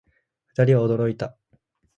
[0.55, 1.37] 二人は驚いた